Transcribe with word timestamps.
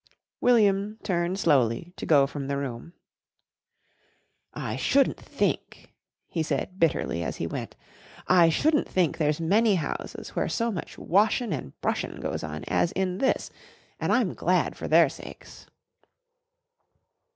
William 0.39 0.97
turned 1.03 1.37
slowly 1.37 1.93
to 1.95 2.07
go 2.07 2.25
from 2.25 2.47
the 2.47 2.57
room. 2.57 2.93
"I 4.51 4.75
shouldn't 4.75 5.19
think," 5.19 5.93
he 6.27 6.41
said 6.41 6.79
bitterly, 6.79 7.23
as 7.23 7.35
he 7.35 7.45
went, 7.45 7.75
"I 8.27 8.49
shouldn't 8.49 8.89
think 8.89 9.19
there's 9.19 9.39
many 9.39 9.75
houses 9.75 10.29
where 10.29 10.49
so 10.49 10.71
much 10.71 10.97
washin' 10.97 11.53
and 11.53 11.79
brushin' 11.81 12.19
goes 12.19 12.43
on 12.43 12.63
as 12.67 12.91
in 12.93 13.19
this, 13.19 13.51
an' 13.99 14.09
I'm 14.09 14.33
glad 14.33 14.75
for 14.75 14.87
their 14.87 15.07
sakes." 15.07 15.67